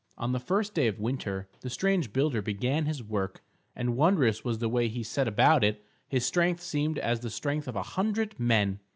On 0.17 0.31
the 0.31 0.39
first 0.39 0.73
day 0.73 0.87
of 0.87 0.99
winter 0.99 1.47
the 1.59 1.69
strange 1.69 2.11
builder 2.11 2.41
began 2.41 2.87
his 2.87 3.03
work, 3.03 3.43
and 3.75 3.95
wondrous 3.95 4.43
was 4.43 4.57
the 4.57 4.67
way 4.67 4.87
he 4.87 5.03
set 5.03 5.27
about 5.27 5.63
it. 5.63 5.85
His 6.07 6.25
strength 6.25 6.59
seemed 6.63 6.97
as 6.97 7.19
the 7.19 7.29
strength 7.29 7.67
of 7.67 7.75
a 7.75 7.83
hundred 7.83 8.39
men. 8.39 8.79